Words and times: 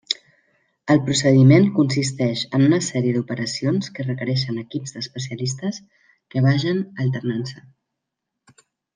El 0.91 0.99
procediment 1.07 1.65
consisteix 1.75 2.45
en 2.59 2.63
una 2.67 2.79
sèrie 2.85 3.17
d'operacions 3.17 3.91
que 3.97 4.05
requereixen 4.07 4.57
equips 4.61 4.95
d'especialistes 4.95 5.77
que 6.35 6.43
vagen 6.47 6.81
alternant-se. 7.05 7.63